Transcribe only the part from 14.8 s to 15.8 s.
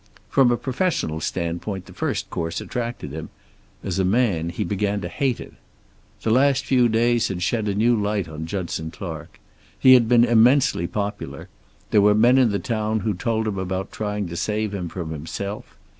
from himself.